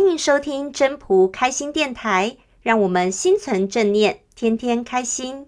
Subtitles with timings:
[0.00, 5.46] 欢迎收听真朴开心电台，让我们心存正念，天天开心。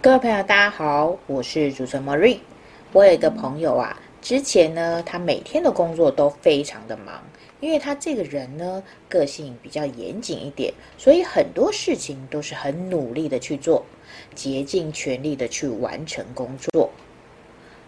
[0.00, 2.38] 各位朋友，大家好，我是主持人 Marie。
[2.92, 7.22] 我有一个朋友啊，之前呢，他每天的工作都非常的忙。
[7.60, 13.86] 因为他这个人呢，个性比较严谨一点，所以很多事情都是很努力的去做，
[14.34, 16.90] 竭尽全力的去完成工作。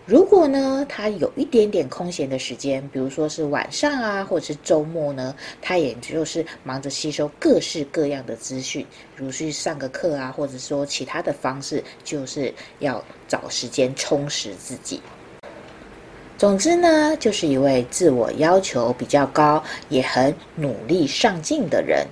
[0.07, 15.03] 如果呢，他有一点点空闲的时间，比如说是晚上啊，或者是周末呢，他也就是忙着吸收各式各样的资讯，如去上个课啊，或者说其他的方式，就是要找时间充实自己。
[16.39, 22.07] 总之呢，就是一位自我要求比较高，也很努力上进的人。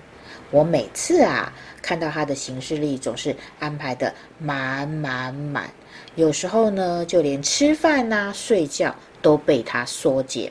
[0.51, 5.71] 我每次啊看到他的行事历，总是安排得满满满。
[6.17, 8.93] 有时候呢，就连吃饭呐、啊、睡觉
[9.23, 10.51] 都被他缩减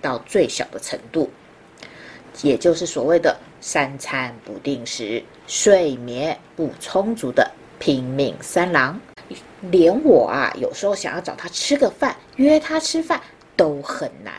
[0.00, 1.28] 到最小的程度，
[2.42, 9.00] 也就是所谓的三餐不定时、睡眠不充足的拼命三郎。
[9.70, 13.20] 连我啊，有时候想要找他吃个饭，约他吃饭
[13.56, 14.34] 都很难。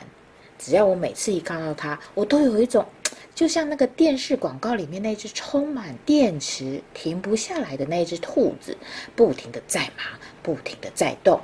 [0.58, 2.86] 只要我每次一看到他，我都有一种，
[3.36, 8.78] 就像那个电视广告里面那只充满电池、停不下来的那只兔子，
[9.16, 10.06] 不停地在忙，
[10.44, 11.40] 不停地在动。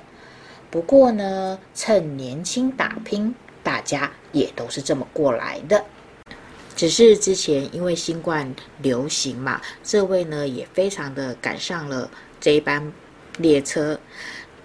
[0.69, 5.83] 不过呢，趁年轻打拼，大家也都是这么过来的。
[6.75, 12.09] 只是之前因为新冠流行嘛，这位呢也非常的赶上了
[12.41, 12.91] 这一班。
[13.37, 13.99] 列车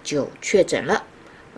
[0.03, 1.03] 就确诊了，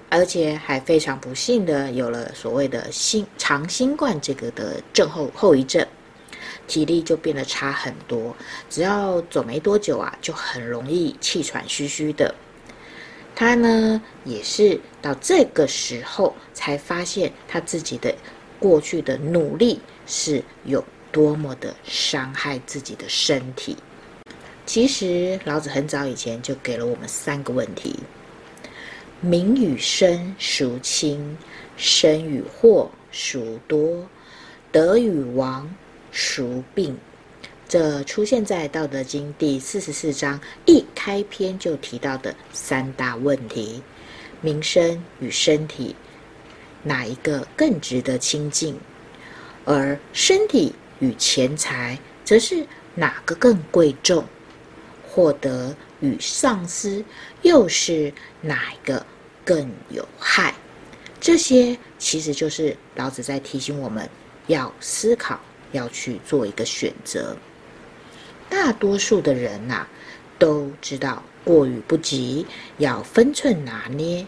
[0.09, 5.85] 而且还非常不幸的有了所谓的新长新冠这个的症后后遗症，
[6.67, 8.35] 体力就变得差很多。
[8.69, 12.33] 只要走没多久啊，就很容易气喘吁吁的。
[13.35, 18.13] 他呢，也是到这个时候才发现他自己的
[18.59, 23.75] 过去的努力是有多么的伤害自己的身体。
[24.65, 27.99] 其实老子很早以前就给了我们三个问题：
[29.19, 31.37] 名与身孰轻？
[31.75, 34.07] 身与祸孰多？
[34.71, 35.69] 德与亡
[36.11, 36.97] 孰病？
[37.67, 43.83] 这出现在《道德经》第四十四章一开篇就提到的三大问题：
[44.41, 45.95] 名声与身体，
[46.83, 48.79] 哪一个更值得亲近？
[49.65, 52.65] 而身体与钱财，则是
[52.95, 54.23] 哪个更贵重？
[55.13, 57.05] 获得与丧失，
[57.43, 59.05] 又是哪一个
[59.45, 60.51] 更有害？
[61.21, 64.09] 这些其实就是老子在提醒我们
[64.47, 65.39] 要思考，
[65.71, 67.37] 要去做一个选择。
[68.49, 69.85] 大多数的人呐、
[70.39, 72.43] 都知道过与不及，
[72.79, 74.25] 要分寸拿捏。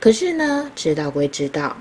[0.00, 1.76] 可是呢，知道归知道，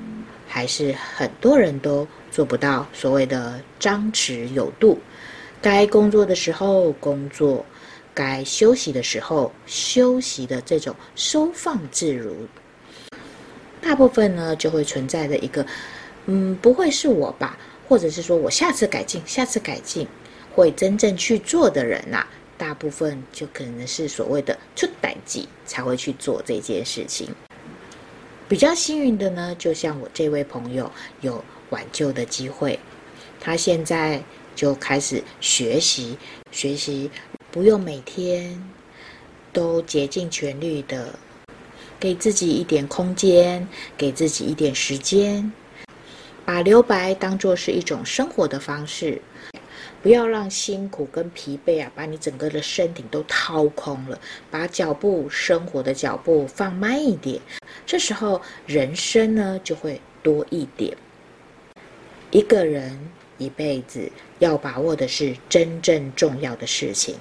[0.45, 4.99] 还是很多人都做不到所谓的张弛有度。
[5.61, 7.65] 该工作的时候工作。
[8.13, 12.35] 该休息的时候休息的这种收放自如，
[13.81, 15.65] 大部分呢就会存在的一个，
[16.25, 17.57] 嗯，不会是我吧？
[17.87, 20.07] 或者是说我下次改进，下次改进，
[20.53, 22.25] 会真正去做的人呐、
[22.57, 27.29] 大部分就可能是所谓的出代志才会去做这件事情。
[28.49, 30.91] 比较幸运的呢，就像我这位朋友
[31.21, 32.77] 有挽救的机会，
[33.39, 34.21] 他现在
[34.53, 36.17] 就开始学习
[36.51, 37.09] 学习。
[37.51, 38.57] 不用每天
[39.51, 41.13] 都竭尽全力的
[41.99, 43.67] 给自己一点空间，
[43.97, 45.51] 给自己一点时间，
[46.45, 49.21] 把留白当做是一种生活的方式，
[50.01, 54.17] 不要让辛苦跟疲惫啊，把你整个的身体都掏空了，
[54.49, 57.41] 把脚步生活的脚步放慢一点，
[57.85, 60.95] 这时候人生呢就会多一点。
[62.31, 62.97] 一个人
[63.37, 64.09] 一辈子
[64.39, 67.15] 要把握的是真正重要的事情。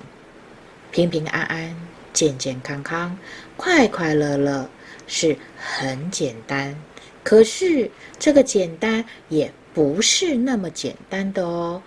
[0.91, 1.77] 平平安安、
[2.13, 3.17] 健健康康、
[3.57, 4.69] 快快乐乐
[5.07, 6.75] 是很简单，
[7.23, 11.83] 可是这个简单也不是那么简单的哦。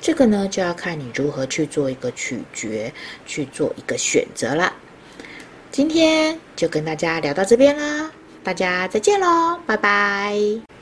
[0.00, 2.92] 这个呢，就要看你如何去做一个取决，
[3.26, 4.72] 去做一个选择了。
[5.70, 8.10] 今天就跟大家聊到这边啦，
[8.42, 10.79] 大家再见喽，拜拜。